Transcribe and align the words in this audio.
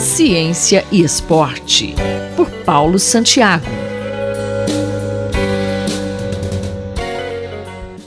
Ciência 0.00 0.82
e 0.90 1.02
Esporte, 1.02 1.94
por 2.34 2.50
Paulo 2.64 2.98
Santiago. 2.98 3.66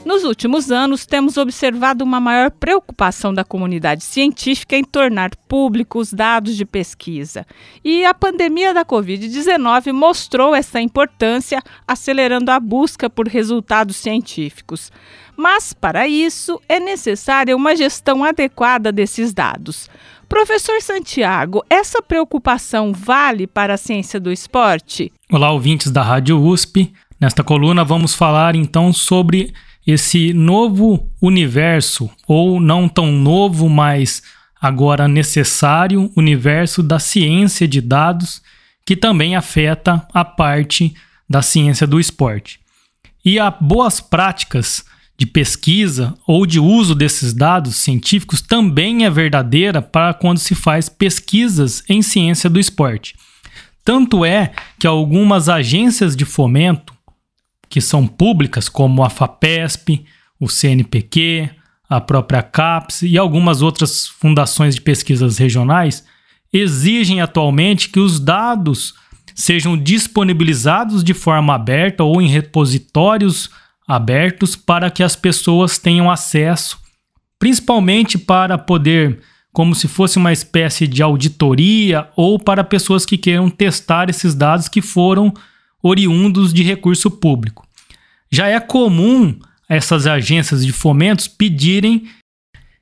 Nos 0.04 0.24
últimos 0.24 0.72
anos, 0.72 1.06
temos 1.06 1.36
observado 1.36 2.02
uma 2.02 2.18
maior 2.18 2.50
preocupação 2.50 3.32
da 3.32 3.44
comunidade 3.44 4.02
científica 4.02 4.76
em 4.76 4.82
tornar 4.82 5.36
públicos 5.46 6.12
dados 6.12 6.56
de 6.56 6.64
pesquisa. 6.64 7.46
E 7.84 8.04
a 8.04 8.12
pandemia 8.12 8.74
da 8.74 8.84
Covid-19 8.84 9.92
mostrou 9.92 10.52
essa 10.52 10.80
importância, 10.80 11.62
acelerando 11.86 12.50
a 12.50 12.58
busca 12.58 13.08
por 13.08 13.28
resultados 13.28 13.94
científicos. 13.96 14.90
Mas, 15.36 15.72
para 15.72 16.08
isso, 16.08 16.60
é 16.68 16.80
necessária 16.80 17.54
uma 17.54 17.76
gestão 17.76 18.24
adequada 18.24 18.90
desses 18.90 19.32
dados. 19.32 19.88
Professor 20.28 20.80
Santiago, 20.80 21.62
essa 21.68 22.02
preocupação 22.02 22.92
vale 22.92 23.46
para 23.46 23.74
a 23.74 23.78
ciência 23.78 24.18
do 24.18 24.32
esporte? 24.32 25.12
Olá, 25.30 25.50
ouvintes 25.52 25.90
da 25.90 26.02
Rádio 26.02 26.40
USP. 26.40 26.92
Nesta 27.20 27.44
coluna 27.44 27.84
vamos 27.84 28.14
falar 28.14 28.54
então 28.54 28.92
sobre 28.92 29.52
esse 29.86 30.32
novo 30.32 31.10
universo, 31.20 32.10
ou 32.26 32.58
não 32.58 32.88
tão 32.88 33.12
novo, 33.12 33.68
mas 33.68 34.22
agora 34.60 35.06
necessário 35.06 36.10
universo 36.16 36.82
da 36.82 36.98
ciência 36.98 37.68
de 37.68 37.80
dados, 37.80 38.42
que 38.86 38.96
também 38.96 39.36
afeta 39.36 40.06
a 40.12 40.24
parte 40.24 40.94
da 41.28 41.42
ciência 41.42 41.86
do 41.86 42.00
esporte. 42.00 42.60
E 43.24 43.38
há 43.38 43.50
boas 43.50 44.00
práticas 44.00 44.84
de 45.16 45.26
pesquisa 45.26 46.14
ou 46.26 46.44
de 46.44 46.58
uso 46.58 46.94
desses 46.94 47.32
dados 47.32 47.76
científicos 47.76 48.42
também 48.42 49.04
é 49.04 49.10
verdadeira 49.10 49.80
para 49.80 50.12
quando 50.12 50.38
se 50.38 50.54
faz 50.54 50.88
pesquisas 50.88 51.84
em 51.88 52.02
ciência 52.02 52.50
do 52.50 52.58
esporte. 52.58 53.14
Tanto 53.84 54.24
é 54.24 54.52
que 54.78 54.86
algumas 54.86 55.48
agências 55.48 56.16
de 56.16 56.24
fomento 56.24 56.92
que 57.68 57.80
são 57.80 58.06
públicas, 58.06 58.68
como 58.68 59.04
a 59.04 59.10
FAPESP, 59.10 60.04
o 60.40 60.48
CNPq, 60.48 61.50
a 61.88 62.00
própria 62.00 62.42
CAPES 62.42 63.02
e 63.02 63.18
algumas 63.18 63.62
outras 63.62 64.06
fundações 64.06 64.74
de 64.74 64.80
pesquisas 64.80 65.38
regionais, 65.38 66.04
exigem 66.52 67.20
atualmente 67.20 67.88
que 67.88 68.00
os 68.00 68.18
dados 68.18 68.94
sejam 69.34 69.76
disponibilizados 69.76 71.02
de 71.02 71.12
forma 71.12 71.54
aberta 71.54 72.04
ou 72.04 72.22
em 72.22 72.28
repositórios 72.28 73.50
abertos 73.86 74.56
para 74.56 74.90
que 74.90 75.02
as 75.02 75.14
pessoas 75.14 75.78
tenham 75.78 76.10
acesso, 76.10 76.78
principalmente 77.38 78.16
para 78.16 78.56
poder, 78.56 79.20
como 79.52 79.74
se 79.74 79.86
fosse 79.86 80.16
uma 80.18 80.32
espécie 80.32 80.86
de 80.86 81.02
auditoria 81.02 82.08
ou 82.16 82.38
para 82.38 82.64
pessoas 82.64 83.04
que 83.04 83.18
queiram 83.18 83.50
testar 83.50 84.08
esses 84.08 84.34
dados 84.34 84.68
que 84.68 84.80
foram 84.80 85.32
oriundos 85.82 86.52
de 86.52 86.62
recurso 86.62 87.10
público. 87.10 87.66
Já 88.30 88.48
é 88.48 88.58
comum 88.58 89.38
essas 89.68 90.06
agências 90.06 90.64
de 90.64 90.72
fomentos 90.72 91.28
pedirem 91.28 92.08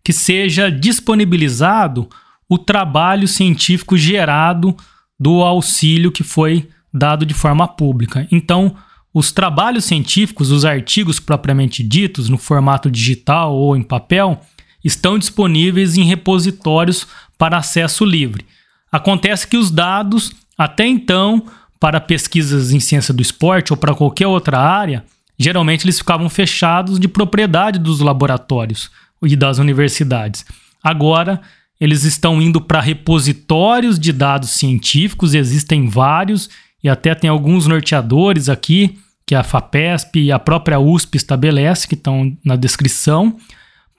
que 0.04 0.12
seja 0.12 0.70
disponibilizado 0.70 2.08
o 2.48 2.58
trabalho 2.58 3.26
científico 3.26 3.96
gerado 3.96 4.76
do 5.18 5.42
auxílio 5.42 6.12
que 6.12 6.24
foi 6.24 6.68
dado 6.92 7.24
de 7.24 7.34
forma 7.34 7.66
pública. 7.66 8.26
Então, 8.30 8.76
os 9.14 9.30
trabalhos 9.30 9.84
científicos, 9.84 10.50
os 10.50 10.64
artigos 10.64 11.20
propriamente 11.20 11.82
ditos, 11.82 12.28
no 12.28 12.38
formato 12.38 12.90
digital 12.90 13.54
ou 13.54 13.76
em 13.76 13.82
papel, 13.82 14.40
estão 14.82 15.18
disponíveis 15.18 15.96
em 15.96 16.04
repositórios 16.04 17.06
para 17.36 17.58
acesso 17.58 18.04
livre. 18.04 18.44
Acontece 18.90 19.46
que 19.46 19.56
os 19.56 19.70
dados, 19.70 20.32
até 20.56 20.86
então, 20.86 21.46
para 21.78 22.00
pesquisas 22.00 22.72
em 22.72 22.80
ciência 22.80 23.12
do 23.12 23.22
esporte 23.22 23.72
ou 23.72 23.76
para 23.76 23.94
qualquer 23.94 24.26
outra 24.26 24.58
área, 24.58 25.04
geralmente 25.38 25.84
eles 25.84 25.98
ficavam 25.98 26.28
fechados 26.28 26.98
de 26.98 27.08
propriedade 27.08 27.78
dos 27.78 28.00
laboratórios 28.00 28.90
e 29.22 29.36
das 29.36 29.58
universidades. 29.58 30.44
Agora, 30.82 31.40
eles 31.80 32.04
estão 32.04 32.40
indo 32.40 32.60
para 32.60 32.80
repositórios 32.80 33.98
de 33.98 34.12
dados 34.12 34.50
científicos, 34.50 35.34
existem 35.34 35.88
vários, 35.88 36.48
e 36.82 36.88
até 36.88 37.14
tem 37.14 37.30
alguns 37.30 37.66
norteadores 37.66 38.48
aqui, 38.48 38.98
que 39.26 39.34
a 39.34 39.42
FAPESP 39.42 40.20
e 40.20 40.32
a 40.32 40.38
própria 40.38 40.80
USP 40.80 41.16
estabelece, 41.16 41.86
que 41.86 41.94
estão 41.94 42.36
na 42.44 42.56
descrição, 42.56 43.36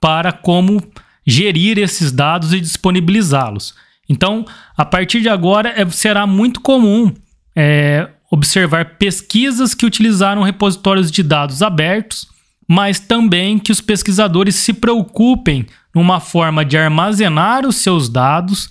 para 0.01 0.31
como 0.31 0.83
gerir 1.25 1.77
esses 1.77 2.11
dados 2.11 2.53
e 2.53 2.59
disponibilizá-los. 2.59 3.73
Então, 4.09 4.45
a 4.77 4.83
partir 4.83 5.21
de 5.21 5.29
agora, 5.29 5.73
é, 5.75 5.89
será 5.89 6.27
muito 6.27 6.59
comum 6.59 7.13
é, 7.55 8.09
observar 8.29 8.97
pesquisas 8.97 9.73
que 9.73 9.85
utilizaram 9.85 10.43
repositórios 10.43 11.09
de 11.09 11.23
dados 11.23 11.61
abertos, 11.61 12.27
mas 12.67 12.99
também 12.99 13.57
que 13.57 13.71
os 13.71 13.79
pesquisadores 13.79 14.55
se 14.55 14.73
preocupem 14.73 15.65
numa 15.93 16.19
forma 16.19 16.65
de 16.65 16.77
armazenar 16.77 17.65
os 17.65 17.77
seus 17.77 18.09
dados 18.09 18.69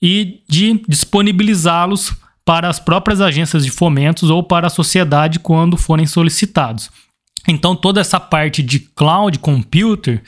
e 0.00 0.40
de 0.48 0.82
disponibilizá-los 0.88 2.14
para 2.50 2.68
as 2.68 2.80
próprias 2.80 3.20
agências 3.20 3.64
de 3.64 3.70
fomentos 3.70 4.28
ou 4.28 4.42
para 4.42 4.66
a 4.66 4.70
sociedade 4.70 5.38
quando 5.38 5.76
forem 5.76 6.04
solicitados. 6.04 6.90
Então, 7.46 7.76
toda 7.76 8.00
essa 8.00 8.18
parte 8.18 8.60
de 8.60 8.80
cloud 8.80 9.38
computer, 9.38 10.20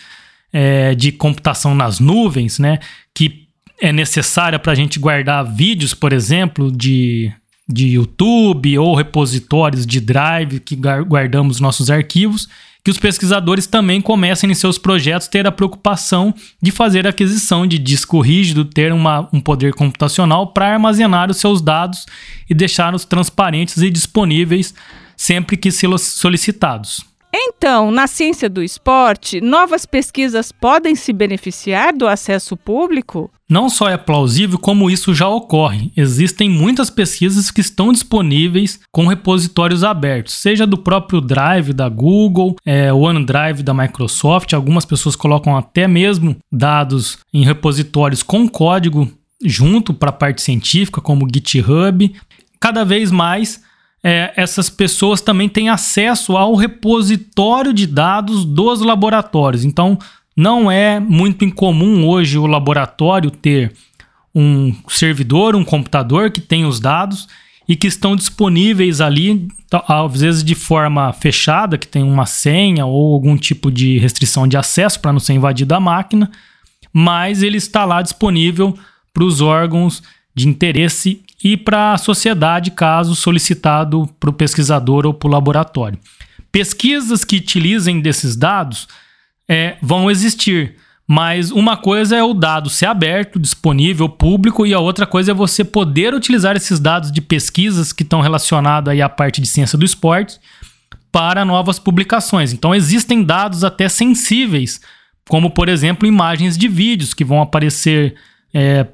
é, 0.52 0.94
de 0.94 1.10
computação 1.10 1.74
nas 1.74 1.98
nuvens, 1.98 2.60
né, 2.60 2.78
que 3.12 3.48
é 3.80 3.92
necessária 3.92 4.56
para 4.56 4.70
a 4.70 4.74
gente 4.76 5.00
guardar 5.00 5.44
vídeos, 5.44 5.94
por 5.94 6.12
exemplo, 6.12 6.70
de 6.70 7.32
de 7.68 7.88
YouTube 7.88 8.78
ou 8.78 8.94
repositórios 8.94 9.86
de 9.86 10.00
Drive 10.00 10.60
que 10.60 10.76
guardamos 10.76 11.60
nossos 11.60 11.90
arquivos, 11.90 12.48
que 12.84 12.90
os 12.90 12.98
pesquisadores 12.98 13.66
também 13.66 14.00
comecem 14.00 14.50
em 14.50 14.54
seus 14.54 14.76
projetos 14.76 15.28
ter 15.28 15.46
a 15.46 15.52
preocupação 15.52 16.34
de 16.60 16.72
fazer 16.72 17.06
aquisição 17.06 17.66
de 17.66 17.78
disco 17.78 18.20
rígido, 18.20 18.64
ter 18.64 18.92
uma, 18.92 19.28
um 19.32 19.40
poder 19.40 19.72
computacional 19.72 20.48
para 20.48 20.72
armazenar 20.72 21.30
os 21.30 21.36
seus 21.36 21.62
dados 21.62 22.06
e 22.50 22.54
deixá-los 22.54 23.04
transparentes 23.04 23.78
e 23.78 23.88
disponíveis 23.88 24.74
sempre 25.16 25.56
que 25.56 25.70
solicitados. 25.70 27.11
Então, 27.34 27.90
na 27.90 28.06
ciência 28.06 28.48
do 28.48 28.62
esporte, 28.62 29.40
novas 29.40 29.86
pesquisas 29.86 30.52
podem 30.52 30.94
se 30.94 31.14
beneficiar 31.14 31.96
do 31.96 32.06
acesso 32.06 32.56
público? 32.58 33.30
Não 33.48 33.70
só 33.70 33.88
é 33.88 33.96
plausível, 33.96 34.58
como 34.58 34.90
isso 34.90 35.14
já 35.14 35.28
ocorre. 35.28 35.90
Existem 35.96 36.48
muitas 36.48 36.90
pesquisas 36.90 37.50
que 37.50 37.62
estão 37.62 37.90
disponíveis 37.92 38.80
com 38.90 39.06
repositórios 39.06 39.82
abertos, 39.82 40.34
seja 40.34 40.66
do 40.66 40.76
próprio 40.76 41.20
Drive 41.22 41.72
da 41.72 41.88
Google, 41.88 42.56
é, 42.66 42.92
OneDrive 42.92 43.62
da 43.62 43.72
Microsoft. 43.72 44.52
Algumas 44.52 44.84
pessoas 44.84 45.16
colocam 45.16 45.56
até 45.56 45.88
mesmo 45.88 46.36
dados 46.50 47.18
em 47.32 47.44
repositórios 47.44 48.22
com 48.22 48.46
código 48.46 49.10
junto 49.44 49.94
para 49.94 50.10
a 50.10 50.14
parte 50.14 50.42
científica, 50.42 51.00
como 51.00 51.28
GitHub. 51.32 52.14
Cada 52.60 52.84
vez 52.84 53.10
mais 53.10 53.62
é, 54.02 54.32
essas 54.36 54.68
pessoas 54.68 55.20
também 55.20 55.48
têm 55.48 55.68
acesso 55.68 56.36
ao 56.36 56.54
repositório 56.54 57.72
de 57.72 57.86
dados 57.86 58.44
dos 58.44 58.80
laboratórios. 58.80 59.64
Então, 59.64 59.98
não 60.36 60.70
é 60.70 60.98
muito 60.98 61.44
incomum 61.44 62.06
hoje 62.06 62.38
o 62.38 62.46
laboratório 62.46 63.30
ter 63.30 63.72
um 64.34 64.74
servidor, 64.88 65.54
um 65.54 65.64
computador 65.64 66.30
que 66.30 66.40
tem 66.40 66.64
os 66.64 66.80
dados 66.80 67.28
e 67.68 67.76
que 67.76 67.86
estão 67.86 68.16
disponíveis 68.16 69.00
ali, 69.00 69.46
às 69.86 70.20
vezes 70.20 70.42
de 70.42 70.54
forma 70.54 71.12
fechada, 71.12 71.78
que 71.78 71.86
tem 71.86 72.02
uma 72.02 72.26
senha 72.26 72.86
ou 72.86 73.14
algum 73.14 73.36
tipo 73.36 73.70
de 73.70 73.98
restrição 73.98 74.48
de 74.48 74.56
acesso 74.56 75.00
para 75.00 75.12
não 75.12 75.20
ser 75.20 75.34
invadida 75.34 75.76
a 75.76 75.80
máquina, 75.80 76.30
mas 76.92 77.42
ele 77.42 77.58
está 77.58 77.84
lá 77.84 78.02
disponível 78.02 78.76
para 79.14 79.24
os 79.24 79.40
órgãos 79.40 80.02
de 80.34 80.48
interesse 80.48 81.22
e 81.42 81.56
para 81.56 81.94
a 81.94 81.98
sociedade, 81.98 82.70
caso 82.70 83.16
solicitado 83.16 84.08
para 84.20 84.30
o 84.30 84.32
pesquisador 84.32 85.06
ou 85.06 85.14
para 85.14 85.28
o 85.28 85.32
laboratório. 85.32 85.98
Pesquisas 86.50 87.24
que 87.24 87.36
utilizem 87.36 88.00
desses 88.00 88.36
dados 88.36 88.86
é, 89.48 89.76
vão 89.82 90.10
existir, 90.10 90.76
mas 91.06 91.50
uma 91.50 91.76
coisa 91.76 92.16
é 92.16 92.22
o 92.22 92.32
dado 92.32 92.70
ser 92.70 92.86
aberto, 92.86 93.40
disponível, 93.40 94.08
público, 94.08 94.66
e 94.66 94.72
a 94.72 94.78
outra 94.78 95.06
coisa 95.06 95.32
é 95.32 95.34
você 95.34 95.64
poder 95.64 96.14
utilizar 96.14 96.56
esses 96.56 96.78
dados 96.78 97.10
de 97.10 97.20
pesquisas 97.20 97.92
que 97.92 98.02
estão 98.02 98.20
relacionados 98.20 98.98
à 99.00 99.08
parte 99.08 99.40
de 99.40 99.48
ciência 99.48 99.76
do 99.76 99.84
esporte 99.84 100.38
para 101.10 101.44
novas 101.44 101.78
publicações. 101.78 102.52
Então 102.52 102.74
existem 102.74 103.22
dados 103.22 103.64
até 103.64 103.88
sensíveis, 103.88 104.80
como 105.28 105.50
por 105.50 105.68
exemplo 105.68 106.06
imagens 106.06 106.56
de 106.56 106.68
vídeos 106.68 107.12
que 107.12 107.24
vão 107.24 107.42
aparecer 107.42 108.14
é, 108.54 108.86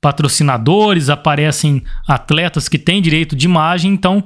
patrocinadores, 0.00 1.08
aparecem 1.08 1.82
atletas 2.06 2.68
que 2.68 2.78
têm 2.78 3.02
direito 3.02 3.34
de 3.34 3.46
imagem, 3.46 3.92
então 3.92 4.24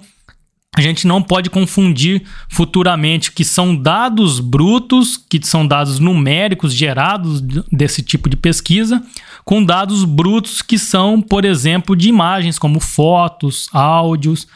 a 0.77 0.81
gente 0.81 1.07
não 1.07 1.21
pode 1.21 1.51
confundir 1.51 2.23
futuramente 2.49 3.33
que 3.33 3.45
são 3.45 3.75
dados 3.75 4.39
brutos, 4.39 5.17
que 5.17 5.45
são 5.45 5.67
dados 5.67 5.99
numéricos 5.99 6.73
gerados 6.73 7.41
desse 7.73 8.03
tipo 8.03 8.29
de 8.29 8.37
pesquisa, 8.37 9.03
com 9.45 9.65
dados 9.65 10.05
brutos 10.05 10.63
que 10.63 10.79
são, 10.79 11.21
por 11.21 11.45
exemplo, 11.45 11.97
de 11.97 12.09
imagens 12.09 12.59
como 12.59 12.79
fotos, 12.79 13.69
áudios 13.73 14.47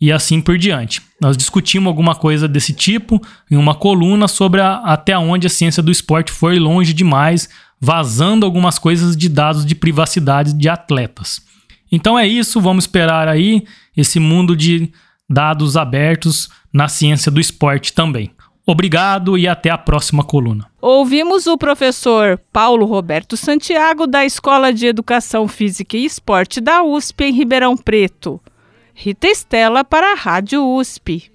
e 0.00 0.12
assim 0.12 0.40
por 0.40 0.58
diante. 0.58 1.00
Nós 1.20 1.36
discutimos 1.36 1.86
alguma 1.86 2.14
coisa 2.14 2.46
desse 2.46 2.72
tipo 2.72 3.20
em 3.50 3.56
uma 3.56 3.74
coluna 3.74 4.28
sobre 4.28 4.60
a, 4.60 4.76
até 4.76 5.16
onde 5.16 5.46
a 5.46 5.50
ciência 5.50 5.82
do 5.82 5.92
esporte 5.92 6.30
foi 6.30 6.58
longe 6.58 6.92
demais, 6.92 7.48
vazando 7.80 8.44
algumas 8.44 8.78
coisas 8.78 9.16
de 9.16 9.28
dados 9.28 9.64
de 9.64 9.74
privacidade 9.74 10.52
de 10.52 10.68
atletas. 10.68 11.40
Então 11.90 12.18
é 12.18 12.26
isso, 12.26 12.60
vamos 12.60 12.84
esperar 12.84 13.28
aí 13.28 13.64
esse 13.96 14.18
mundo 14.18 14.56
de 14.56 14.90
dados 15.28 15.76
abertos 15.76 16.48
na 16.72 16.88
ciência 16.88 17.30
do 17.30 17.40
esporte 17.40 17.92
também. 17.92 18.30
Obrigado 18.66 19.36
e 19.36 19.46
até 19.46 19.68
a 19.68 19.76
próxima 19.76 20.24
coluna. 20.24 20.66
Ouvimos 20.80 21.46
o 21.46 21.58
professor 21.58 22.40
Paulo 22.50 22.86
Roberto 22.86 23.36
Santiago, 23.36 24.06
da 24.06 24.24
Escola 24.24 24.72
de 24.72 24.86
Educação 24.86 25.46
Física 25.46 25.98
e 25.98 26.04
Esporte 26.04 26.62
da 26.62 26.82
USP, 26.82 27.24
em 27.24 27.32
Ribeirão 27.32 27.76
Preto. 27.76 28.40
Rita 28.96 29.26
Estela 29.26 29.84
para 29.84 30.12
a 30.12 30.14
Rádio 30.14 30.64
USP. 30.64 31.30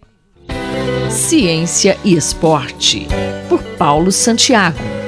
Ciência 1.12 2.00
e 2.06 2.16
Esporte, 2.16 3.06
por 3.50 3.62
Paulo 3.78 4.14
Santiago. 4.14 4.99